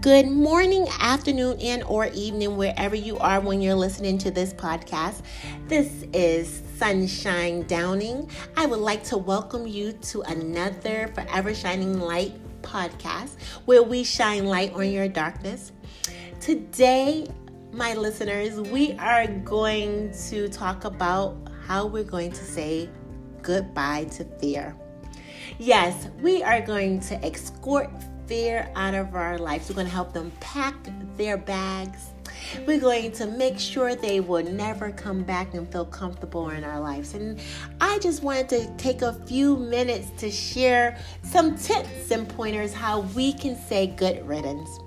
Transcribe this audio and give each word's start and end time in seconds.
Good 0.00 0.28
morning, 0.28 0.86
afternoon, 0.98 1.60
and 1.60 1.82
or 1.82 2.06
evening, 2.06 2.56
wherever 2.56 2.96
you 2.96 3.18
are 3.18 3.38
when 3.38 3.60
you're 3.60 3.74
listening 3.74 4.16
to 4.18 4.30
this 4.30 4.54
podcast. 4.54 5.20
This 5.68 6.06
is 6.14 6.62
Sunshine 6.78 7.64
Downing. 7.66 8.30
I 8.56 8.64
would 8.64 8.78
like 8.78 9.04
to 9.04 9.18
welcome 9.18 9.66
you 9.66 9.92
to 9.92 10.22
another 10.22 11.08
Forever 11.08 11.54
Shining 11.54 12.00
Light 12.00 12.32
podcast 12.62 13.32
where 13.66 13.82
we 13.82 14.02
shine 14.02 14.46
light 14.46 14.72
on 14.72 14.90
your 14.90 15.06
darkness. 15.06 15.72
Today, 16.40 17.26
my 17.70 17.92
listeners, 17.92 18.58
we 18.58 18.92
are 18.94 19.26
going 19.26 20.12
to 20.30 20.48
talk 20.48 20.86
about 20.86 21.36
how 21.66 21.84
we're 21.84 22.04
going 22.04 22.32
to 22.32 22.42
say 22.42 22.88
goodbye 23.42 24.04
to 24.12 24.24
fear. 24.38 24.74
Yes, 25.58 26.08
we 26.22 26.42
are 26.42 26.62
going 26.62 27.00
to 27.00 27.22
escort 27.22 27.90
fear 28.30 28.70
out 28.76 28.94
of 28.94 29.16
our 29.16 29.36
lives. 29.38 29.68
We're 29.68 29.74
going 29.74 29.88
to 29.88 29.92
help 29.92 30.12
them 30.12 30.30
pack 30.38 30.76
their 31.16 31.36
bags. 31.36 32.10
We're 32.64 32.78
going 32.78 33.10
to 33.12 33.26
make 33.26 33.58
sure 33.58 33.96
they 33.96 34.20
will 34.20 34.44
never 34.44 34.92
come 34.92 35.24
back 35.24 35.52
and 35.52 35.70
feel 35.70 35.84
comfortable 35.84 36.50
in 36.50 36.62
our 36.62 36.78
lives. 36.78 37.14
And 37.14 37.40
I 37.80 37.98
just 37.98 38.22
wanted 38.22 38.48
to 38.50 38.72
take 38.76 39.02
a 39.02 39.14
few 39.26 39.56
minutes 39.56 40.10
to 40.20 40.30
share 40.30 40.96
some 41.24 41.56
tips 41.56 42.12
and 42.12 42.28
pointers 42.28 42.72
how 42.72 43.00
we 43.16 43.32
can 43.32 43.56
say 43.56 43.88
good 43.88 44.24
riddance. 44.24 44.78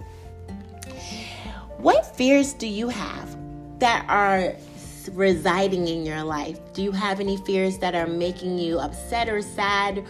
What 1.79 2.15
fears 2.15 2.53
do 2.53 2.65
you 2.65 2.87
have 2.87 3.37
that 3.79 4.05
are 4.07 4.53
residing 5.11 5.89
in 5.89 6.05
your 6.05 6.23
life? 6.23 6.59
Do 6.71 6.81
you 6.81 6.93
have 6.93 7.19
any 7.19 7.35
fears 7.35 7.77
that 7.79 7.93
are 7.93 8.07
making 8.07 8.57
you 8.57 8.79
upset 8.79 9.27
or 9.27 9.41
sad? 9.41 10.05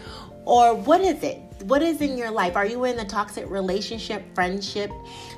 Or 0.46 0.76
what 0.76 1.02
is 1.02 1.24
it? 1.24 1.40
What 1.62 1.82
is 1.82 2.02
in 2.02 2.18
your 2.18 2.32
life? 2.32 2.56
Are 2.56 2.66
you 2.66 2.84
in 2.86 3.00
a 3.00 3.06
toxic 3.06 3.50
relationship, 3.50 4.24
friendship 4.36 4.92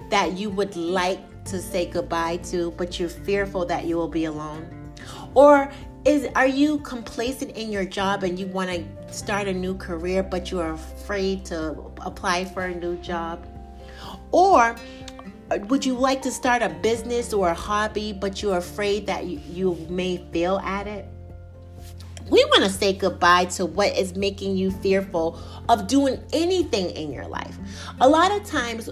that 0.09 0.33
you 0.37 0.49
would 0.49 0.75
like 0.75 1.19
to 1.45 1.61
say 1.61 1.85
goodbye 1.85 2.37
to, 2.37 2.71
but 2.71 2.99
you're 2.99 3.09
fearful 3.09 3.65
that 3.67 3.85
you 3.85 3.95
will 3.95 4.07
be 4.07 4.25
alone? 4.25 4.93
Or 5.35 5.71
is 6.05 6.27
are 6.35 6.47
you 6.47 6.79
complacent 6.79 7.51
in 7.51 7.71
your 7.71 7.85
job 7.85 8.23
and 8.23 8.39
you 8.39 8.47
want 8.47 8.69
to 8.69 9.13
start 9.13 9.47
a 9.47 9.53
new 9.53 9.75
career 9.75 10.21
but 10.23 10.51
you 10.51 10.59
are 10.59 10.73
afraid 10.73 11.45
to 11.45 11.71
apply 12.01 12.45
for 12.45 12.63
a 12.63 12.75
new 12.75 12.95
job? 12.97 13.45
Or 14.31 14.75
uh, 15.51 15.57
would 15.67 15.85
you 15.85 15.95
like 15.95 16.21
to 16.23 16.31
start 16.31 16.61
a 16.61 16.69
business 16.69 17.33
or 17.33 17.49
a 17.49 17.53
hobby 17.53 18.13
but 18.13 18.41
you're 18.41 18.57
afraid 18.57 19.05
that 19.07 19.25
you, 19.25 19.39
you 19.49 19.87
may 19.89 20.17
fail 20.31 20.59
at 20.59 20.87
it? 20.87 21.07
We 22.29 22.43
want 22.45 22.63
to 22.63 22.69
say 22.69 22.93
goodbye 22.93 23.45
to 23.45 23.65
what 23.65 23.95
is 23.97 24.15
making 24.15 24.57
you 24.57 24.71
fearful 24.71 25.39
of 25.69 25.87
doing 25.87 26.21
anything 26.33 26.89
in 26.91 27.11
your 27.11 27.27
life. 27.27 27.57
A 28.01 28.09
lot 28.09 28.31
of 28.31 28.43
times, 28.45 28.89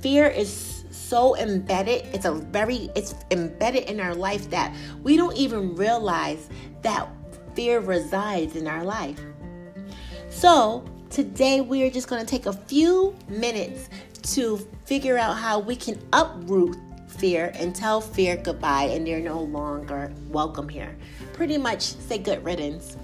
fear 0.00 0.26
is 0.26 0.84
so 0.90 1.36
embedded 1.36 2.04
it's 2.14 2.24
a 2.24 2.32
very 2.32 2.90
it's 2.96 3.14
embedded 3.30 3.84
in 3.84 4.00
our 4.00 4.14
life 4.14 4.50
that 4.50 4.74
we 5.02 5.16
don't 5.16 5.36
even 5.36 5.74
realize 5.76 6.48
that 6.82 7.08
fear 7.54 7.80
resides 7.80 8.56
in 8.56 8.66
our 8.66 8.82
life 8.82 9.20
so 10.30 10.84
today 11.10 11.60
we 11.60 11.82
are 11.84 11.90
just 11.90 12.08
going 12.08 12.20
to 12.20 12.26
take 12.26 12.46
a 12.46 12.52
few 12.52 13.14
minutes 13.28 13.88
to 14.22 14.58
figure 14.84 15.16
out 15.16 15.36
how 15.36 15.58
we 15.58 15.76
can 15.76 15.98
uproot 16.12 16.76
fear 17.08 17.52
and 17.54 17.74
tell 17.74 18.00
fear 18.00 18.36
goodbye 18.36 18.84
and 18.84 19.06
they're 19.06 19.20
no 19.20 19.40
longer 19.40 20.12
welcome 20.28 20.68
here. 20.68 20.96
Pretty 21.36 21.58
much 21.58 21.82
say 21.82 22.18
good 22.18 22.42
riddance. 22.44 22.96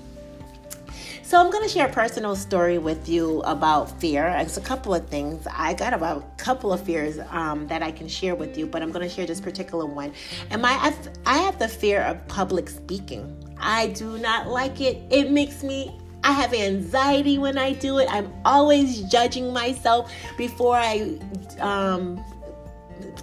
So 1.22 1.40
I'm 1.40 1.50
going 1.50 1.62
to 1.62 1.68
share 1.68 1.86
a 1.86 1.92
personal 1.92 2.36
story 2.36 2.78
with 2.78 3.08
you 3.08 3.40
about 3.42 4.00
fear. 4.00 4.26
It's 4.38 4.56
a 4.58 4.60
couple 4.60 4.94
of 4.94 5.08
things. 5.08 5.46
I 5.50 5.72
got 5.72 5.94
about 5.94 6.18
a 6.18 6.42
couple 6.42 6.72
of 6.72 6.82
fears 6.82 7.18
um, 7.30 7.66
that 7.68 7.82
I 7.82 7.90
can 7.90 8.08
share 8.08 8.34
with 8.34 8.58
you, 8.58 8.66
but 8.66 8.82
I'm 8.82 8.92
going 8.92 9.08
to 9.08 9.14
share 9.14 9.24
this 9.24 9.40
particular 9.40 9.86
one. 9.86 10.12
And 10.50 10.60
my 10.60 10.94
I 11.24 11.38
have 11.38 11.58
the 11.58 11.68
fear 11.68 12.02
of 12.02 12.26
public 12.28 12.68
speaking. 12.68 13.54
I 13.58 13.88
do 13.88 14.18
not 14.18 14.48
like 14.48 14.80
it. 14.80 15.02
It 15.10 15.30
makes 15.30 15.62
me 15.62 15.98
I 16.24 16.32
have 16.32 16.54
anxiety 16.54 17.38
when 17.38 17.58
I 17.58 17.72
do 17.72 17.98
it. 17.98 18.08
I'm 18.10 18.32
always 18.44 19.02
judging 19.02 19.52
myself 19.52 20.12
before 20.38 20.76
I 20.76 21.18
um, 21.58 22.22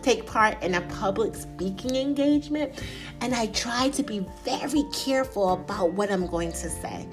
take 0.01 0.25
part 0.25 0.61
in 0.63 0.75
a 0.75 0.81
public 0.81 1.35
speaking 1.35 1.95
engagement, 1.95 2.83
and 3.21 3.33
I 3.33 3.47
try 3.47 3.89
to 3.89 4.03
be 4.03 4.25
very 4.43 4.83
careful 4.93 5.53
about 5.53 5.93
what 5.93 6.11
I'm 6.11 6.27
going 6.27 6.51
to 6.51 6.69
say. 6.69 7.07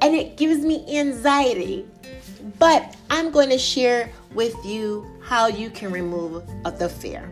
And 0.00 0.14
it 0.14 0.36
gives 0.36 0.64
me 0.64 0.98
anxiety. 0.98 1.86
But 2.58 2.94
I'm 3.08 3.30
going 3.30 3.48
to 3.50 3.58
share 3.58 4.10
with 4.34 4.54
you 4.64 5.06
how 5.22 5.46
you 5.46 5.70
can 5.70 5.90
remove 5.90 6.44
the 6.78 6.88
fear. 6.88 7.30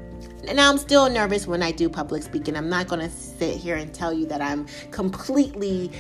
And 0.49 0.61
I'm 0.61 0.79
still 0.79 1.09
nervous 1.11 1.47
when 1.47 1.63
I 1.63 1.71
do 1.71 1.89
public 1.89 2.23
speaking. 2.23 2.57
I'm 2.57 2.69
not 2.69 2.89
going 2.89 3.01
to 3.01 3.15
sit 3.15 3.57
here 3.57 3.77
and 3.77 3.93
tell 3.93 4.13
you 4.13 4.27
that 4.27 4.41
I'm 4.41 4.67
completely 4.91 5.93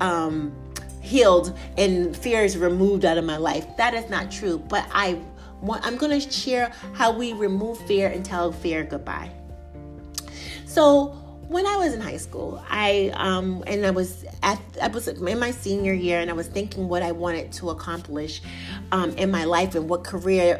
um, 0.00 0.54
healed 1.00 1.56
and 1.76 2.16
fear 2.16 2.44
is 2.44 2.56
removed 2.56 3.04
out 3.04 3.18
of 3.18 3.24
my 3.24 3.36
life. 3.36 3.66
That 3.76 3.94
is 3.94 4.08
not 4.08 4.30
true. 4.30 4.58
But 4.58 4.86
I 4.92 5.18
I'm 5.70 5.96
going 5.96 6.18
to 6.18 6.30
share 6.30 6.72
how 6.92 7.12
we 7.12 7.32
remove 7.32 7.78
fear 7.86 8.08
and 8.08 8.24
tell 8.24 8.52
fear 8.52 8.84
goodbye. 8.84 9.30
So, 10.66 11.18
when 11.48 11.66
I 11.66 11.76
was 11.76 11.92
in 11.92 12.00
high 12.00 12.16
school, 12.16 12.64
I 12.70 13.12
um, 13.14 13.62
and 13.66 13.84
I 13.84 13.90
was 13.90 14.24
at 14.42 14.58
I 14.80 14.88
was 14.88 15.06
in 15.06 15.38
my 15.38 15.50
senior 15.50 15.92
year, 15.92 16.20
and 16.20 16.30
I 16.30 16.32
was 16.32 16.46
thinking 16.46 16.88
what 16.88 17.02
I 17.02 17.12
wanted 17.12 17.52
to 17.52 17.70
accomplish 17.70 18.40
um, 18.90 19.10
in 19.18 19.30
my 19.30 19.44
life 19.44 19.74
and 19.74 19.88
what 19.88 20.02
career 20.02 20.58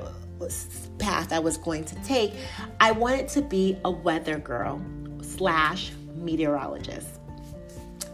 path 0.99 1.33
I 1.33 1.39
was 1.39 1.57
going 1.57 1.85
to 1.85 1.95
take. 2.03 2.35
I 2.81 2.93
wanted 2.93 3.29
to 3.29 3.43
be 3.43 3.79
a 3.85 3.91
weather 3.91 4.39
girl 4.39 4.83
slash 5.23 5.93
meteorologist. 6.15 7.09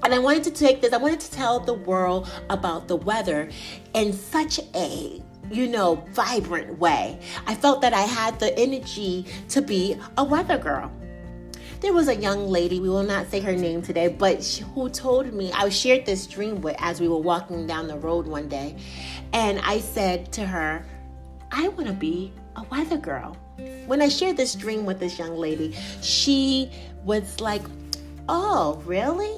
And 0.04 0.14
I 0.14 0.18
wanted 0.20 0.44
to 0.44 0.50
take 0.52 0.80
this, 0.80 0.92
I 0.92 0.96
wanted 0.96 1.20
to 1.20 1.30
tell 1.32 1.58
the 1.58 1.74
world 1.74 2.30
about 2.48 2.88
the 2.88 2.96
weather 2.96 3.50
in 3.94 4.12
such 4.12 4.60
a 4.74 5.22
you 5.50 5.66
know, 5.66 6.04
vibrant 6.12 6.78
way. 6.78 7.18
I 7.46 7.54
felt 7.54 7.80
that 7.82 7.94
I 7.94 8.02
had 8.02 8.38
the 8.40 8.56
energy 8.58 9.26
to 9.50 9.62
be 9.62 9.96
a 10.16 10.24
weather 10.24 10.58
girl. 10.58 10.90
There 11.80 11.92
was 11.92 12.08
a 12.08 12.16
young 12.16 12.48
lady, 12.48 12.80
we 12.80 12.88
will 12.88 13.04
not 13.04 13.30
say 13.30 13.38
her 13.40 13.54
name 13.54 13.82
today, 13.82 14.08
but 14.08 14.42
she, 14.42 14.62
who 14.62 14.88
told 14.88 15.32
me, 15.32 15.52
I 15.52 15.68
shared 15.68 16.06
this 16.06 16.26
dream 16.26 16.60
with 16.60 16.74
as 16.80 17.00
we 17.00 17.06
were 17.06 17.18
walking 17.18 17.68
down 17.68 17.86
the 17.86 17.96
road 17.96 18.26
one 18.26 18.48
day. 18.48 18.76
And 19.32 19.60
I 19.60 19.78
said 19.78 20.32
to 20.32 20.44
her, 20.44 20.84
I 21.52 21.68
want 21.68 21.86
to 21.86 21.92
be 21.92 22.32
a 22.56 22.64
weather 22.64 22.98
girl. 22.98 23.36
When 23.86 24.02
I 24.02 24.08
shared 24.08 24.36
this 24.36 24.54
dream 24.54 24.86
with 24.86 24.98
this 24.98 25.18
young 25.18 25.36
lady, 25.36 25.76
she 26.02 26.70
was 27.04 27.40
like, 27.40 27.62
Oh, 28.28 28.82
really? 28.84 29.32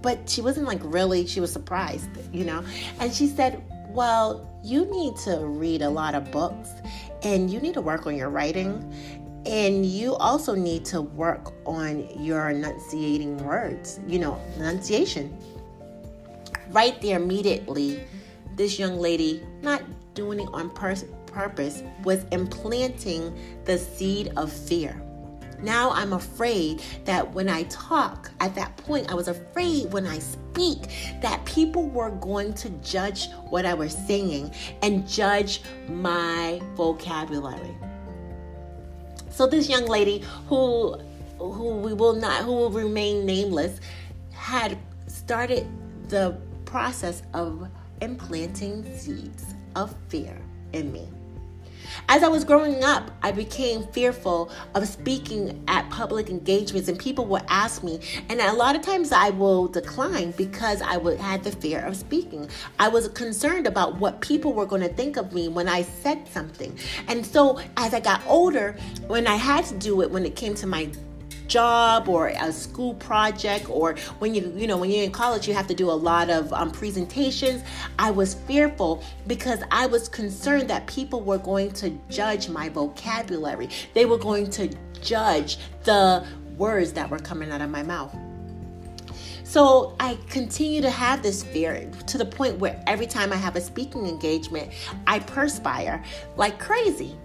But 0.00 0.30
she 0.30 0.40
wasn't 0.40 0.66
like 0.66 0.80
really, 0.82 1.26
she 1.26 1.40
was 1.40 1.52
surprised, 1.52 2.08
you 2.32 2.44
know? 2.44 2.64
And 3.00 3.12
she 3.12 3.26
said, 3.26 3.62
well, 3.96 4.46
you 4.62 4.84
need 4.84 5.16
to 5.16 5.38
read 5.46 5.80
a 5.80 5.88
lot 5.88 6.14
of 6.14 6.30
books 6.30 6.68
and 7.22 7.50
you 7.50 7.58
need 7.60 7.72
to 7.74 7.80
work 7.80 8.06
on 8.06 8.14
your 8.14 8.28
writing. 8.28 8.92
And 9.46 9.86
you 9.86 10.14
also 10.16 10.54
need 10.54 10.84
to 10.86 11.00
work 11.00 11.54
on 11.66 12.06
your 12.22 12.50
enunciating 12.50 13.38
words, 13.38 13.98
you 14.06 14.18
know, 14.18 14.38
enunciation. 14.56 15.36
Right 16.70 17.00
there, 17.00 17.16
immediately, 17.16 18.04
this 18.54 18.78
young 18.78 18.98
lady, 18.98 19.42
not 19.62 19.82
doing 20.14 20.40
it 20.40 20.48
on 20.52 20.70
pur- 20.70 20.96
purpose, 21.26 21.82
was 22.02 22.24
implanting 22.32 23.38
the 23.64 23.78
seed 23.78 24.32
of 24.36 24.52
fear. 24.52 25.00
Now 25.62 25.90
I'm 25.92 26.12
afraid 26.12 26.82
that 27.04 27.32
when 27.32 27.48
I 27.48 27.62
talk, 27.64 28.30
at 28.40 28.54
that 28.56 28.76
point, 28.76 29.10
I 29.10 29.14
was 29.14 29.28
afraid 29.28 29.90
when 29.92 30.06
I 30.06 30.18
speak 30.56 31.20
that 31.20 31.44
people 31.44 31.86
were 31.88 32.10
going 32.12 32.54
to 32.54 32.70
judge 32.82 33.28
what 33.50 33.66
I 33.66 33.74
was 33.74 33.94
saying 33.94 34.52
and 34.82 35.06
judge 35.06 35.60
my 35.88 36.62
vocabulary. 36.74 37.76
So 39.28 39.46
this 39.46 39.68
young 39.68 39.84
lady 39.86 40.24
who 40.48 40.98
who 41.38 41.76
we 41.76 41.92
will 41.92 42.14
not 42.14 42.42
who 42.44 42.52
will 42.52 42.70
remain 42.70 43.26
nameless 43.26 43.80
had 44.32 44.78
started 45.06 45.66
the 46.08 46.34
process 46.64 47.22
of 47.34 47.68
implanting 48.00 48.82
seeds 48.96 49.54
of 49.74 49.94
fear 50.08 50.40
in 50.72 50.90
me. 50.90 51.06
As 52.08 52.22
I 52.22 52.28
was 52.28 52.44
growing 52.44 52.84
up, 52.84 53.10
I 53.22 53.32
became 53.32 53.86
fearful 53.88 54.50
of 54.74 54.86
speaking 54.86 55.64
at 55.68 55.88
public 55.90 56.30
engagements, 56.30 56.88
and 56.88 56.98
people 56.98 57.24
would 57.26 57.42
ask 57.48 57.82
me, 57.82 58.00
and 58.28 58.40
a 58.40 58.52
lot 58.52 58.76
of 58.76 58.82
times 58.82 59.12
I 59.12 59.30
will 59.30 59.68
decline 59.68 60.32
because 60.32 60.82
I 60.82 60.96
would 60.96 61.18
had 61.18 61.44
the 61.44 61.52
fear 61.52 61.80
of 61.80 61.96
speaking. 61.96 62.48
I 62.78 62.88
was 62.88 63.08
concerned 63.08 63.66
about 63.66 63.96
what 63.96 64.20
people 64.20 64.52
were 64.52 64.66
going 64.66 64.82
to 64.82 64.88
think 64.88 65.16
of 65.16 65.32
me 65.32 65.48
when 65.48 65.68
I 65.68 65.82
said 65.82 66.28
something, 66.28 66.78
and 67.08 67.24
so 67.24 67.60
as 67.76 67.94
I 67.94 68.00
got 68.00 68.22
older, 68.26 68.76
when 69.06 69.26
I 69.26 69.36
had 69.36 69.64
to 69.66 69.74
do 69.74 70.02
it, 70.02 70.10
when 70.10 70.24
it 70.24 70.36
came 70.36 70.54
to 70.56 70.66
my 70.66 70.90
job 71.48 72.08
or 72.08 72.28
a 72.28 72.52
school 72.52 72.94
project 72.94 73.68
or 73.70 73.94
when 74.18 74.34
you 74.34 74.52
you 74.56 74.66
know 74.66 74.76
when 74.76 74.90
you're 74.90 75.04
in 75.04 75.10
college 75.10 75.46
you 75.46 75.54
have 75.54 75.66
to 75.66 75.74
do 75.74 75.90
a 75.90 75.92
lot 75.92 76.30
of 76.30 76.52
um, 76.52 76.70
presentations. 76.70 77.62
I 77.98 78.10
was 78.10 78.34
fearful 78.34 79.02
because 79.26 79.60
i 79.70 79.86
was 79.86 80.08
concerned 80.08 80.68
that 80.70 80.86
people 80.86 81.20
were 81.22 81.38
going 81.38 81.72
to 81.72 81.90
judge 82.10 82.48
my 82.48 82.68
vocabulary. 82.68 83.68
They 83.94 84.04
were 84.04 84.18
going 84.18 84.50
to 84.50 84.68
judge 85.00 85.58
the 85.84 86.26
words 86.56 86.92
that 86.94 87.10
were 87.10 87.18
coming 87.18 87.50
out 87.50 87.60
of 87.60 87.70
my 87.70 87.82
mouth. 87.82 88.14
So 89.44 89.94
I 90.00 90.18
continue 90.28 90.82
to 90.82 90.90
have 90.90 91.22
this 91.22 91.44
fear 91.44 91.88
to 92.08 92.18
the 92.18 92.24
point 92.26 92.58
where 92.58 92.82
every 92.86 93.06
time 93.06 93.32
I 93.32 93.36
have 93.36 93.54
a 93.54 93.60
speaking 93.60 94.06
engagement, 94.06 94.72
I 95.06 95.20
perspire 95.20 96.02
like 96.36 96.58
crazy. 96.58 97.16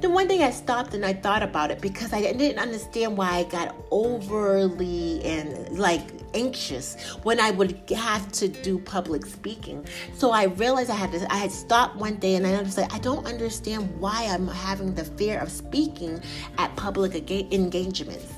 The 0.00 0.08
one 0.08 0.28
thing 0.28 0.42
I 0.42 0.50
stopped 0.50 0.94
and 0.94 1.04
I 1.04 1.12
thought 1.12 1.42
about 1.42 1.72
it 1.72 1.80
because 1.80 2.12
I 2.12 2.20
didn't 2.20 2.58
understand 2.58 3.16
why 3.16 3.30
I 3.30 3.44
got 3.44 3.74
overly 3.90 5.24
and 5.24 5.76
like 5.76 6.02
anxious 6.34 6.96
when 7.24 7.40
I 7.40 7.50
would 7.50 7.90
have 7.90 8.30
to 8.32 8.46
do 8.46 8.78
public 8.78 9.26
speaking. 9.26 9.84
So 10.14 10.30
I 10.30 10.44
realized 10.44 10.90
I 10.90 10.94
had 10.94 11.10
to 11.12 11.32
I 11.32 11.38
had 11.38 11.50
stopped 11.50 11.96
one 11.96 12.14
day 12.16 12.36
and 12.36 12.46
I 12.46 12.62
was 12.62 12.76
like 12.76 12.94
I 12.94 13.00
don't 13.00 13.26
understand 13.26 13.98
why 13.98 14.26
I'm 14.30 14.46
having 14.46 14.94
the 14.94 15.04
fear 15.04 15.40
of 15.40 15.50
speaking 15.50 16.22
at 16.58 16.74
public 16.76 17.30
engagements. 17.52 18.34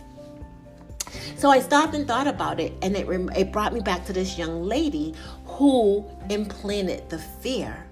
So 1.36 1.50
I 1.50 1.60
stopped 1.60 1.94
and 1.94 2.06
thought 2.06 2.26
about 2.26 2.60
it, 2.60 2.72
and 2.82 2.96
it, 2.96 3.08
it 3.36 3.50
brought 3.50 3.72
me 3.72 3.80
back 3.80 4.04
to 4.06 4.12
this 4.12 4.38
young 4.38 4.62
lady 4.62 5.14
who 5.46 6.04
implanted 6.28 7.08
the 7.08 7.18
fear 7.18 7.86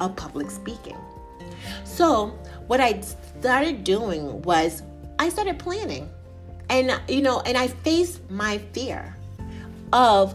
of 0.00 0.16
public 0.16 0.50
speaking. 0.50 0.96
So, 1.84 2.38
what 2.66 2.80
I 2.80 3.00
started 3.00 3.84
doing 3.84 4.42
was 4.42 4.82
I 5.18 5.28
started 5.28 5.58
planning. 5.58 6.08
And, 6.68 7.00
you 7.08 7.22
know, 7.22 7.40
and 7.40 7.56
I 7.56 7.68
faced 7.68 8.28
my 8.30 8.58
fear 8.58 9.16
of 9.92 10.34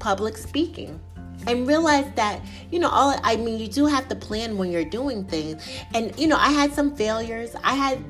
public 0.00 0.36
speaking 0.36 1.00
and 1.46 1.68
realized 1.68 2.14
that 2.16 2.42
you 2.72 2.80
know 2.80 2.88
all 2.88 3.18
i 3.22 3.36
mean 3.36 3.60
you 3.60 3.68
do 3.68 3.86
have 3.86 4.08
to 4.08 4.14
plan 4.16 4.58
when 4.58 4.72
you're 4.72 4.84
doing 4.84 5.24
things 5.24 5.64
and 5.94 6.16
you 6.18 6.26
know 6.26 6.36
i 6.36 6.50
had 6.50 6.72
some 6.72 6.94
failures 6.96 7.54
i 7.62 7.74
had 7.74 8.02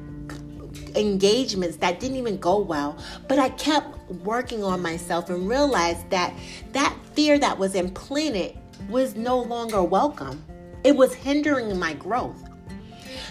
engagements 0.96 1.76
that 1.78 2.00
didn't 2.00 2.16
even 2.16 2.38
go 2.38 2.58
well, 2.58 2.96
but 3.28 3.38
I 3.38 3.50
kept 3.50 4.10
working 4.10 4.62
on 4.62 4.82
myself 4.82 5.30
and 5.30 5.48
realized 5.48 6.08
that 6.10 6.34
that 6.72 6.96
fear 7.14 7.38
that 7.38 7.58
was 7.58 7.74
implanted 7.74 8.58
was 8.88 9.14
no 9.14 9.38
longer 9.40 9.82
welcome. 9.82 10.44
It 10.84 10.96
was 10.96 11.14
hindering 11.14 11.78
my 11.78 11.94
growth. 11.94 12.47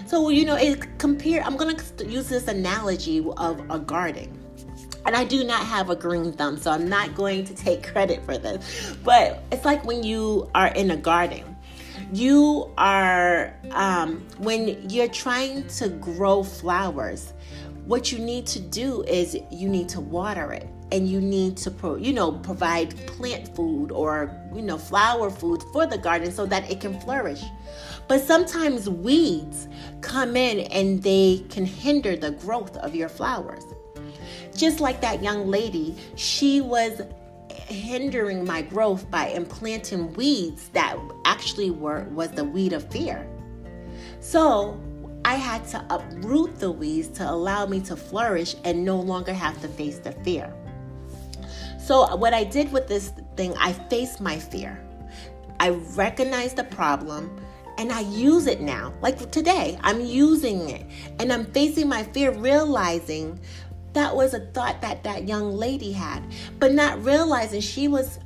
So, 0.05 0.29
you 0.29 0.45
know, 0.45 0.55
it 0.55 0.97
compare 0.99 1.43
I'm 1.43 1.57
going 1.57 1.75
to 1.75 2.05
use 2.05 2.29
this 2.29 2.47
analogy 2.47 3.25
of 3.37 3.59
a 3.69 3.79
garden. 3.79 4.33
And 5.05 5.15
I 5.15 5.23
do 5.23 5.43
not 5.45 5.65
have 5.65 5.89
a 5.89 5.95
green 5.95 6.33
thumb, 6.33 6.57
so 6.57 6.69
I'm 6.69 6.89
not 6.89 7.15
going 7.15 7.45
to 7.45 7.55
take 7.55 7.87
credit 7.87 8.23
for 8.25 8.37
this. 8.37 8.95
But 9.03 9.41
it's 9.51 9.63
like 9.63 9.85
when 9.85 10.03
you 10.03 10.49
are 10.53 10.67
in 10.67 10.91
a 10.91 10.97
garden 10.97 11.57
you 12.13 12.71
are 12.77 13.53
um, 13.71 14.25
when 14.37 14.89
you're 14.89 15.07
trying 15.07 15.67
to 15.67 15.89
grow 15.89 16.43
flowers 16.43 17.33
what 17.85 18.11
you 18.11 18.19
need 18.19 18.45
to 18.45 18.59
do 18.59 19.03
is 19.03 19.37
you 19.51 19.67
need 19.67 19.89
to 19.89 19.99
water 19.99 20.51
it 20.53 20.67
and 20.91 21.07
you 21.07 21.19
need 21.19 21.57
to 21.57 21.71
pro, 21.71 21.95
you 21.95 22.13
know 22.13 22.31
provide 22.31 22.95
plant 23.07 23.55
food 23.55 23.91
or 23.91 24.31
you 24.53 24.61
know 24.61 24.77
flower 24.77 25.29
food 25.29 25.63
for 25.73 25.85
the 25.85 25.97
garden 25.97 26.31
so 26.31 26.45
that 26.45 26.69
it 26.71 26.79
can 26.79 26.99
flourish. 27.01 27.43
But 28.07 28.21
sometimes 28.21 28.89
weeds 28.89 29.67
come 30.01 30.37
in 30.37 30.59
and 30.71 31.03
they 31.03 31.45
can 31.49 31.65
hinder 31.65 32.15
the 32.15 32.31
growth 32.31 32.77
of 32.77 32.95
your 32.95 33.09
flowers. 33.09 33.63
Just 34.55 34.79
like 34.79 35.01
that 35.01 35.21
young 35.21 35.47
lady 35.47 35.95
she 36.15 36.61
was 36.61 37.01
hindering 37.49 38.45
my 38.45 38.61
growth 38.61 39.09
by 39.11 39.27
implanting 39.27 40.13
weeds 40.13 40.69
that 40.69 40.97
actually 41.25 41.69
were 41.69 42.05
was 42.11 42.31
the 42.31 42.43
weed 42.43 42.73
of 42.73 42.89
fear. 42.91 43.27
So 44.19 44.79
I 45.25 45.35
had 45.35 45.67
to 45.69 45.85
uproot 45.89 46.57
the 46.59 46.71
weeds 46.71 47.09
to 47.17 47.29
allow 47.29 47.65
me 47.65 47.81
to 47.81 47.97
flourish 47.97 48.55
and 48.63 48.85
no 48.85 48.97
longer 48.97 49.33
have 49.33 49.61
to 49.61 49.67
face 49.67 49.99
the 49.99 50.13
fear. 50.13 50.53
So, 51.87 52.17
what 52.17 52.33
I 52.33 52.43
did 52.43 52.69
with 52.73 52.89
this 52.89 53.13
thing, 53.37 53.55
I 53.55 53.71
faced 53.71 54.19
my 54.19 54.37
fear. 54.37 54.77
I 55.61 55.69
recognized 55.69 56.57
the 56.57 56.65
problem 56.65 57.39
and 57.77 57.93
I 57.93 58.01
use 58.01 58.45
it 58.45 58.59
now. 58.59 58.93
Like 58.99 59.31
today, 59.31 59.79
I'm 59.83 60.01
using 60.01 60.69
it 60.69 60.85
and 61.17 61.31
I'm 61.31 61.45
facing 61.45 61.87
my 61.87 62.03
fear, 62.03 62.31
realizing 62.31 63.39
that 63.93 64.13
was 64.13 64.33
a 64.33 64.41
thought 64.47 64.81
that 64.81 65.05
that 65.05 65.29
young 65.29 65.53
lady 65.53 65.93
had, 65.93 66.23
but 66.59 66.73
not 66.73 67.01
realizing 67.05 67.61
she 67.61 67.87
was 67.87 68.19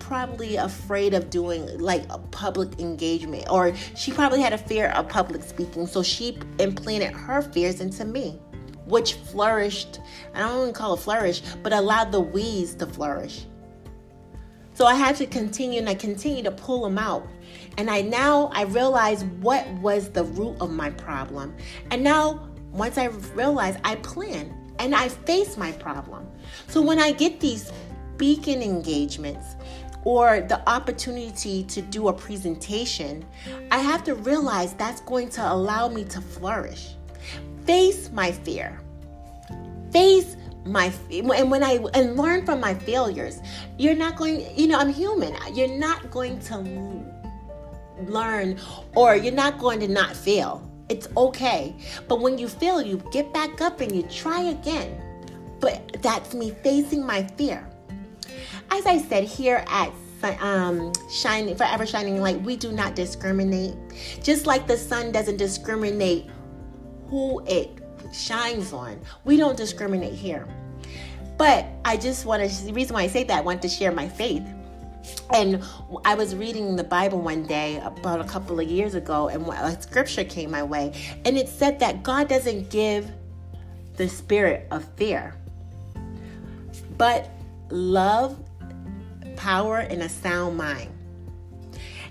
probably 0.00 0.56
afraid 0.56 1.14
of 1.14 1.30
doing 1.30 1.78
like 1.78 2.04
a 2.10 2.18
public 2.18 2.80
engagement, 2.80 3.44
or 3.48 3.76
she 3.94 4.10
probably 4.10 4.40
had 4.40 4.52
a 4.52 4.58
fear 4.58 4.88
of 4.88 5.08
public 5.08 5.44
speaking. 5.44 5.86
So 5.86 6.02
she 6.02 6.36
implanted 6.58 7.12
her 7.12 7.42
fears 7.42 7.80
into 7.80 8.04
me, 8.04 8.40
which 8.86 9.14
flourished. 9.14 10.00
I 10.34 10.40
don't 10.40 10.62
even 10.62 10.74
call 10.74 10.94
it 10.94 11.00
flourish, 11.00 11.42
but 11.62 11.72
allowed 11.72 12.12
the 12.12 12.20
weeds 12.20 12.74
to 12.76 12.86
flourish. 12.86 13.44
So 14.74 14.84
I 14.84 14.94
had 14.94 15.16
to 15.16 15.26
continue 15.26 15.78
and 15.78 15.88
I 15.88 15.94
continue 15.94 16.42
to 16.42 16.50
pull 16.50 16.82
them 16.82 16.98
out. 16.98 17.26
And 17.78 17.90
I 17.90 18.02
now 18.02 18.50
I 18.52 18.64
realize 18.64 19.24
what 19.40 19.66
was 19.74 20.10
the 20.10 20.24
root 20.24 20.56
of 20.60 20.70
my 20.70 20.90
problem. 20.90 21.54
And 21.90 22.02
now 22.02 22.48
once 22.72 22.98
I 22.98 23.06
realize 23.34 23.78
I 23.84 23.96
plan 23.96 24.54
and 24.78 24.94
I 24.94 25.08
face 25.08 25.56
my 25.56 25.72
problem. 25.72 26.26
So 26.68 26.82
when 26.82 26.98
I 26.98 27.12
get 27.12 27.40
these 27.40 27.72
beacon 28.18 28.62
engagements, 28.62 29.56
or 30.06 30.40
the 30.42 30.66
opportunity 30.70 31.64
to 31.64 31.82
do 31.82 32.06
a 32.06 32.12
presentation, 32.12 33.26
I 33.72 33.78
have 33.78 34.04
to 34.04 34.14
realize 34.14 34.72
that's 34.74 35.00
going 35.00 35.28
to 35.30 35.52
allow 35.52 35.88
me 35.88 36.04
to 36.04 36.20
flourish. 36.20 36.90
Face 37.66 38.10
my 38.12 38.32
fear. 38.32 38.80
Face 39.90 40.36
my 40.64 40.92
and 41.10 41.50
when 41.50 41.62
I 41.62 41.78
and 41.94 42.16
learn 42.16 42.44
from 42.44 42.60
my 42.60 42.74
failures. 42.74 43.40
You're 43.78 43.94
not 43.94 44.16
going, 44.16 44.46
you 44.56 44.66
know, 44.66 44.78
I'm 44.78 44.92
human. 44.92 45.34
You're 45.54 45.76
not 45.76 46.10
going 46.10 46.40
to 46.40 46.58
learn 48.04 48.58
or 48.94 49.16
you're 49.16 49.32
not 49.32 49.58
going 49.58 49.80
to 49.80 49.88
not 49.88 50.16
fail. 50.16 50.68
It's 50.88 51.08
okay. 51.16 51.74
But 52.08 52.20
when 52.20 52.38
you 52.38 52.48
fail, 52.48 52.80
you 52.80 53.02
get 53.10 53.32
back 53.32 53.60
up 53.60 53.80
and 53.80 53.94
you 53.94 54.02
try 54.04 54.40
again. 54.42 55.00
But 55.60 56.02
that's 56.02 56.34
me 56.34 56.50
facing 56.62 57.04
my 57.04 57.24
fear. 57.36 57.68
As 58.70 58.86
I 58.86 58.98
said 58.98 59.24
here 59.24 59.64
at 59.68 59.92
um, 60.40 60.92
shining 61.10 61.54
forever 61.56 61.86
shining 61.86 62.20
light 62.20 62.40
we 62.42 62.56
do 62.56 62.72
not 62.72 62.96
discriminate 62.96 63.74
just 64.22 64.46
like 64.46 64.66
the 64.66 64.76
sun 64.76 65.12
doesn't 65.12 65.36
discriminate 65.36 66.28
who 67.08 67.44
it 67.46 67.70
shines 68.12 68.72
on. 68.72 69.00
We 69.24 69.36
don't 69.36 69.56
discriminate 69.56 70.14
here. 70.14 70.46
But 71.38 71.66
i 71.84 71.96
just 71.96 72.24
want 72.24 72.48
to 72.48 72.64
the 72.64 72.72
reason 72.72 72.94
why 72.94 73.02
i 73.02 73.08
say 73.08 73.22
that 73.24 73.38
i 73.38 73.40
want 73.42 73.60
to 73.62 73.68
share 73.68 73.92
my 73.92 74.08
faith. 74.08 74.46
And 75.34 75.62
I 76.04 76.14
was 76.14 76.34
reading 76.34 76.76
the 76.76 76.84
Bible 76.84 77.20
one 77.20 77.44
day 77.46 77.78
about 77.84 78.20
a 78.20 78.24
couple 78.24 78.58
of 78.58 78.68
years 78.68 78.94
ago, 78.94 79.28
and 79.28 79.46
a 79.46 79.80
scripture 79.80 80.24
came 80.24 80.50
my 80.50 80.62
way, 80.62 80.92
and 81.24 81.36
it 81.36 81.48
said 81.48 81.78
that 81.78 82.02
God 82.02 82.28
doesn't 82.28 82.70
give 82.70 83.10
the 83.96 84.08
spirit 84.08 84.66
of 84.70 84.84
fear, 84.96 85.34
but 86.98 87.30
love, 87.70 88.36
power 89.36 89.78
and 89.78 90.02
a 90.02 90.08
sound 90.08 90.56
mind. 90.56 90.95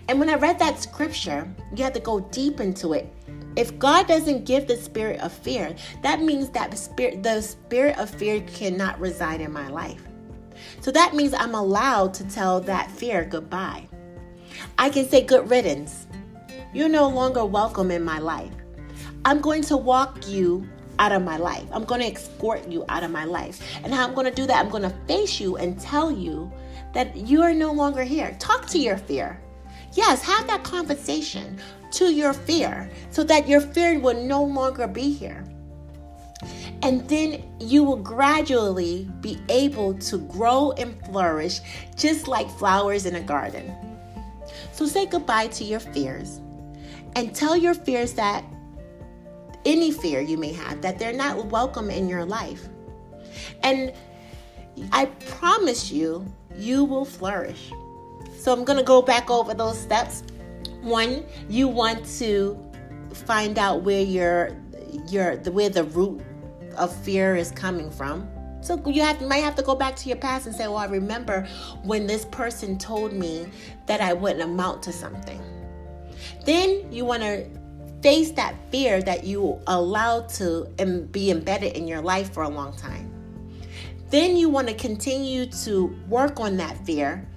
And 0.07 0.19
when 0.19 0.29
I 0.29 0.35
read 0.35 0.59
that 0.59 0.81
scripture, 0.81 1.47
you 1.75 1.83
have 1.83 1.93
to 1.93 1.99
go 1.99 2.19
deep 2.19 2.59
into 2.59 2.93
it. 2.93 3.11
If 3.55 3.79
God 3.79 4.07
doesn't 4.07 4.45
give 4.45 4.67
the 4.67 4.77
spirit 4.77 5.19
of 5.21 5.31
fear, 5.31 5.75
that 6.03 6.21
means 6.21 6.49
that 6.49 6.71
the 6.71 6.77
spirit, 6.77 7.23
the 7.23 7.41
spirit 7.41 7.97
of 7.97 8.09
fear 8.09 8.41
cannot 8.41 8.99
reside 8.99 9.41
in 9.41 9.51
my 9.51 9.69
life. 9.69 10.01
So 10.81 10.91
that 10.91 11.15
means 11.15 11.33
I'm 11.33 11.55
allowed 11.55 12.13
to 12.15 12.23
tell 12.25 12.61
that 12.61 12.91
fear 12.91 13.25
goodbye. 13.25 13.87
I 14.77 14.89
can 14.89 15.07
say 15.07 15.23
good 15.23 15.49
riddance. 15.49 16.05
You're 16.73 16.89
no 16.89 17.07
longer 17.07 17.45
welcome 17.45 17.91
in 17.91 18.03
my 18.03 18.19
life. 18.19 18.51
I'm 19.23 19.41
going 19.41 19.63
to 19.63 19.77
walk 19.77 20.27
you 20.27 20.67
out 20.99 21.11
of 21.11 21.23
my 21.23 21.37
life. 21.37 21.65
I'm 21.71 21.85
going 21.85 22.01
to 22.01 22.07
escort 22.11 22.67
you 22.67 22.85
out 22.89 23.03
of 23.03 23.11
my 23.11 23.25
life. 23.25 23.61
And 23.83 23.93
how 23.93 24.07
I'm 24.07 24.13
going 24.13 24.27
to 24.27 24.35
do 24.35 24.45
that, 24.45 24.63
I'm 24.63 24.69
going 24.69 24.83
to 24.83 24.95
face 25.07 25.39
you 25.39 25.57
and 25.57 25.79
tell 25.79 26.11
you 26.11 26.51
that 26.93 27.15
you 27.15 27.41
are 27.41 27.53
no 27.53 27.71
longer 27.71 28.03
here. 28.03 28.35
Talk 28.39 28.67
to 28.67 28.77
your 28.77 28.97
fear. 28.97 29.41
Yes, 29.95 30.21
have 30.23 30.45
that 30.47 30.63
conversation 30.63 31.57
to 31.91 32.13
your 32.13 32.33
fear 32.33 32.91
so 33.09 33.23
that 33.23 33.47
your 33.47 33.61
fear 33.61 33.97
will 33.97 34.21
no 34.21 34.43
longer 34.43 34.87
be 34.87 35.11
here. 35.11 35.45
And 36.81 37.07
then 37.07 37.41
you 37.59 37.83
will 37.83 37.95
gradually 37.95 39.09
be 39.21 39.39
able 39.47 39.93
to 39.93 40.17
grow 40.17 40.73
and 40.73 40.99
flourish 41.05 41.61
just 41.95 42.27
like 42.27 42.49
flowers 42.49 43.05
in 43.05 43.15
a 43.15 43.21
garden. 43.21 43.73
So 44.73 44.85
say 44.85 45.05
goodbye 45.05 45.47
to 45.47 45.63
your 45.63 45.79
fears 45.79 46.41
and 47.15 47.33
tell 47.33 47.55
your 47.55 47.73
fears 47.73 48.13
that 48.13 48.43
any 49.63 49.91
fear 49.91 50.19
you 50.19 50.37
may 50.37 50.51
have, 50.51 50.81
that 50.81 50.99
they're 50.99 51.13
not 51.13 51.45
welcome 51.45 51.89
in 51.89 52.09
your 52.09 52.25
life. 52.25 52.67
And 53.63 53.93
I 54.91 55.05
promise 55.05 55.89
you, 55.89 56.25
you 56.57 56.83
will 56.83 57.05
flourish. 57.05 57.71
So 58.39 58.53
I'm 58.53 58.63
going 58.63 58.77
to 58.77 58.85
go 58.85 59.01
back 59.01 59.29
over 59.29 59.53
those 59.53 59.79
steps. 59.79 60.23
One, 60.81 61.25
you 61.49 61.67
want 61.67 62.05
to 62.19 62.59
find 63.13 63.57
out 63.57 63.81
where 63.83 64.01
your 64.01 64.55
your 65.09 65.37
the 65.37 65.51
where 65.51 65.69
the 65.69 65.83
root 65.83 66.21
of 66.77 66.95
fear 67.03 67.35
is 67.35 67.51
coming 67.51 67.89
from. 67.89 68.27
So 68.61 68.81
you 68.87 69.01
have 69.01 69.21
might 69.21 69.43
have 69.43 69.55
to 69.55 69.63
go 69.63 69.75
back 69.75 69.95
to 69.97 70.09
your 70.09 70.17
past 70.17 70.45
and 70.45 70.55
say, 70.55 70.67
"Well, 70.67 70.77
I 70.77 70.85
remember 70.85 71.47
when 71.83 72.07
this 72.07 72.25
person 72.25 72.77
told 72.77 73.13
me 73.13 73.47
that 73.87 74.01
I 74.01 74.13
wouldn't 74.13 74.41
amount 74.41 74.83
to 74.83 74.91
something." 74.91 75.41
Then 76.45 76.91
you 76.91 77.05
want 77.05 77.23
to 77.23 77.45
face 78.01 78.31
that 78.31 78.55
fear 78.71 79.01
that 79.01 79.23
you 79.23 79.59
allowed 79.67 80.29
to 80.29 80.65
be 81.11 81.31
embedded 81.31 81.75
in 81.75 81.87
your 81.87 82.01
life 82.01 82.31
for 82.31 82.43
a 82.43 82.49
long 82.49 82.75
time. 82.77 83.11
Then 84.09 84.37
you 84.37 84.49
want 84.49 84.67
to 84.67 84.73
continue 84.75 85.47
to 85.63 85.95
work 86.07 86.39
on 86.39 86.57
that 86.57 86.85
fear 86.85 87.27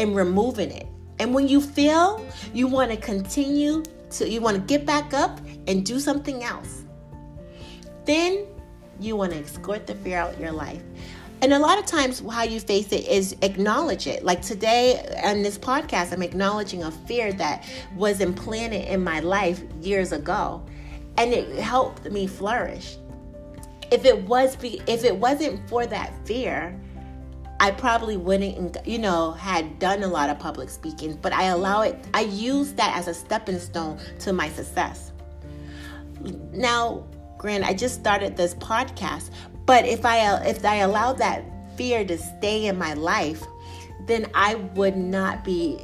and 0.00 0.16
removing 0.16 0.70
it. 0.70 0.86
And 1.18 1.34
when 1.34 1.46
you 1.46 1.60
feel 1.60 2.24
you 2.54 2.66
want 2.66 2.90
to 2.90 2.96
continue 2.96 3.84
to 4.12 4.28
you 4.28 4.40
want 4.40 4.56
to 4.56 4.62
get 4.62 4.84
back 4.84 5.14
up 5.14 5.40
and 5.68 5.84
do 5.86 6.00
something 6.00 6.42
else. 6.42 6.84
Then 8.06 8.46
you 8.98 9.14
want 9.14 9.32
to 9.32 9.38
escort 9.38 9.86
the 9.86 9.94
fear 9.96 10.18
out 10.18 10.34
of 10.34 10.40
your 10.40 10.52
life. 10.52 10.82
And 11.42 11.54
a 11.54 11.58
lot 11.58 11.78
of 11.78 11.86
times, 11.86 12.20
how 12.20 12.42
you 12.42 12.60
face 12.60 12.92
it 12.92 13.06
is 13.06 13.34
acknowledge 13.40 14.06
it. 14.06 14.24
Like 14.24 14.42
today 14.42 15.20
on 15.24 15.42
this 15.42 15.56
podcast, 15.56 16.12
I'm 16.12 16.22
acknowledging 16.22 16.82
a 16.82 16.90
fear 16.90 17.32
that 17.34 17.66
was 17.96 18.20
implanted 18.20 18.86
in 18.86 19.02
my 19.02 19.20
life 19.20 19.62
years 19.80 20.12
ago, 20.12 20.62
and 21.16 21.32
it 21.32 21.58
helped 21.58 22.10
me 22.10 22.26
flourish. 22.26 22.98
If 23.90 24.04
it 24.04 24.22
was, 24.24 24.54
be, 24.54 24.82
if 24.86 25.04
it 25.04 25.16
wasn't 25.16 25.66
for 25.68 25.86
that 25.86 26.12
fear, 26.26 26.78
I 27.60 27.70
probably 27.70 28.16
wouldn't, 28.16 28.78
you 28.86 28.98
know, 28.98 29.32
had 29.32 29.78
done 29.78 30.02
a 30.02 30.08
lot 30.08 30.30
of 30.30 30.38
public 30.38 30.70
speaking. 30.70 31.18
But 31.20 31.34
I 31.34 31.44
allow 31.44 31.82
it. 31.82 32.02
I 32.14 32.22
use 32.22 32.72
that 32.72 32.96
as 32.96 33.06
a 33.06 33.12
stepping 33.12 33.58
stone 33.58 34.00
to 34.20 34.32
my 34.32 34.48
success. 34.48 35.12
Now, 36.52 37.04
Grant, 37.36 37.64
I 37.64 37.74
just 37.74 37.94
started 37.94 38.36
this 38.36 38.54
podcast, 38.54 39.30
but 39.66 39.84
if 39.86 40.04
I 40.04 40.42
if 40.44 40.64
I 40.64 40.76
allowed 40.76 41.18
that 41.18 41.44
fear 41.76 42.04
to 42.04 42.18
stay 42.18 42.66
in 42.66 42.78
my 42.78 42.94
life, 42.94 43.42
then 44.06 44.26
I 44.34 44.56
would 44.56 44.96
not 44.96 45.44
be 45.44 45.80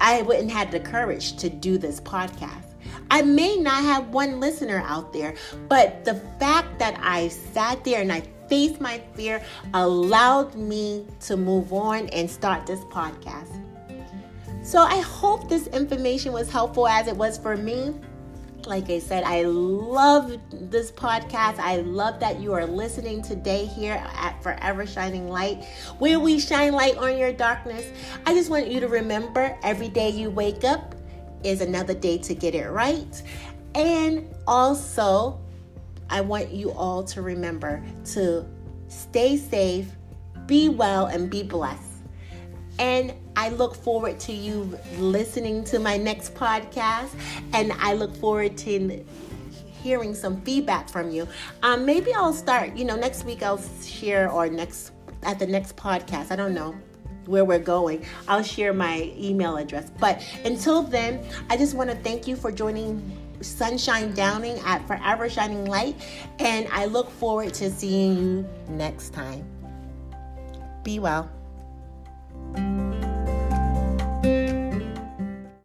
I 0.00 0.22
wouldn't 0.22 0.50
have 0.50 0.70
the 0.70 0.80
courage 0.80 1.36
to 1.38 1.48
do 1.48 1.78
this 1.78 2.00
podcast. 2.00 2.74
I 3.10 3.22
may 3.22 3.56
not 3.56 3.82
have 3.82 4.08
one 4.08 4.40
listener 4.40 4.82
out 4.86 5.12
there, 5.12 5.34
but 5.68 6.04
the 6.04 6.14
fact 6.38 6.78
that 6.78 6.98
I 7.02 7.28
sat 7.28 7.84
there 7.84 8.00
and 8.00 8.12
I 8.12 8.22
faced 8.48 8.80
my 8.80 9.00
fear 9.14 9.42
allowed 9.72 10.54
me 10.54 11.06
to 11.20 11.36
move 11.36 11.72
on 11.72 12.08
and 12.08 12.30
start 12.30 12.66
this 12.66 12.80
podcast. 12.84 13.60
So 14.62 14.78
I 14.78 15.00
hope 15.00 15.48
this 15.48 15.66
information 15.68 16.32
was 16.32 16.50
helpful 16.50 16.88
as 16.88 17.06
it 17.06 17.16
was 17.16 17.36
for 17.36 17.56
me. 17.56 17.94
Like 18.66 18.88
I 18.88 18.98
said, 18.98 19.24
I 19.24 19.42
love 19.42 20.38
this 20.50 20.90
podcast. 20.90 21.58
I 21.58 21.76
love 21.76 22.18
that 22.20 22.40
you 22.40 22.54
are 22.54 22.64
listening 22.64 23.20
today 23.20 23.66
here 23.66 24.02
at 24.14 24.42
Forever 24.42 24.86
Shining 24.86 25.28
Light, 25.28 25.64
where 25.98 26.18
we 26.18 26.40
shine 26.40 26.72
light 26.72 26.96
on 26.96 27.18
your 27.18 27.30
darkness. 27.30 27.86
I 28.24 28.32
just 28.32 28.48
want 28.48 28.68
you 28.68 28.80
to 28.80 28.88
remember 28.88 29.54
every 29.62 29.88
day 29.88 30.08
you 30.08 30.30
wake 30.30 30.64
up 30.64 30.94
is 31.42 31.60
another 31.60 31.92
day 31.92 32.16
to 32.18 32.34
get 32.34 32.54
it 32.54 32.70
right. 32.70 33.22
And 33.74 34.34
also, 34.46 35.43
I 36.14 36.20
want 36.20 36.52
you 36.52 36.70
all 36.70 37.02
to 37.02 37.22
remember 37.22 37.82
to 38.12 38.46
stay 38.86 39.36
safe, 39.36 39.90
be 40.46 40.68
well, 40.68 41.06
and 41.06 41.28
be 41.28 41.42
blessed. 41.42 42.04
And 42.78 43.12
I 43.34 43.48
look 43.48 43.74
forward 43.74 44.20
to 44.20 44.32
you 44.32 44.78
listening 44.96 45.64
to 45.64 45.80
my 45.80 45.96
next 45.96 46.36
podcast. 46.36 47.10
And 47.52 47.72
I 47.72 47.94
look 47.94 48.14
forward 48.14 48.56
to 48.58 49.04
hearing 49.82 50.14
some 50.14 50.40
feedback 50.42 50.88
from 50.88 51.10
you. 51.10 51.26
Um, 51.64 51.84
maybe 51.84 52.14
I'll 52.14 52.32
start, 52.32 52.76
you 52.76 52.84
know, 52.84 52.94
next 52.94 53.24
week 53.24 53.42
I'll 53.42 53.60
share 53.82 54.30
or 54.30 54.48
next 54.48 54.92
at 55.24 55.40
the 55.40 55.48
next 55.48 55.74
podcast. 55.74 56.30
I 56.30 56.36
don't 56.36 56.54
know 56.54 56.76
where 57.26 57.44
we're 57.44 57.58
going. 57.58 58.06
I'll 58.28 58.44
share 58.44 58.72
my 58.72 59.12
email 59.16 59.56
address. 59.56 59.90
But 59.98 60.24
until 60.44 60.84
then, 60.84 61.26
I 61.50 61.56
just 61.56 61.74
want 61.74 61.90
to 61.90 61.96
thank 61.96 62.28
you 62.28 62.36
for 62.36 62.52
joining 62.52 63.02
Sunshine 63.44 64.14
Downing 64.14 64.58
at 64.60 64.86
Forever 64.86 65.28
Shining 65.28 65.66
Light. 65.66 65.96
And 66.38 66.66
I 66.72 66.86
look 66.86 67.10
forward 67.10 67.54
to 67.54 67.70
seeing 67.70 68.16
you 68.16 68.48
next 68.68 69.12
time. 69.12 69.46
Be 70.82 70.98
well. 70.98 71.30